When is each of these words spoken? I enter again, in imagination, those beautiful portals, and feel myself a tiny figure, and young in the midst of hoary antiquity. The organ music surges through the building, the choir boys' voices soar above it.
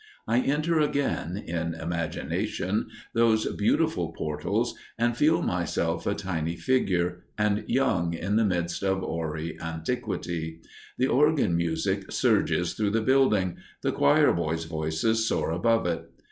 I 0.27 0.39
enter 0.39 0.79
again, 0.79 1.37
in 1.45 1.75
imagination, 1.75 2.87
those 3.13 3.45
beautiful 3.53 4.11
portals, 4.17 4.73
and 4.97 5.15
feel 5.15 5.43
myself 5.43 6.07
a 6.07 6.15
tiny 6.15 6.55
figure, 6.55 7.25
and 7.37 7.63
young 7.67 8.15
in 8.15 8.35
the 8.35 8.43
midst 8.43 8.81
of 8.83 9.01
hoary 9.01 9.59
antiquity. 9.61 10.61
The 10.97 11.05
organ 11.05 11.55
music 11.55 12.11
surges 12.11 12.73
through 12.73 12.89
the 12.89 13.01
building, 13.01 13.57
the 13.83 13.91
choir 13.91 14.33
boys' 14.33 14.65
voices 14.65 15.27
soar 15.27 15.51
above 15.51 15.85
it. 15.85 16.09